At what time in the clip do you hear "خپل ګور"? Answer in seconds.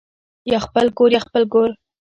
1.25-1.71